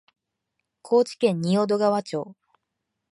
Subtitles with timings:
[0.81, 2.35] 高知県仁淀川町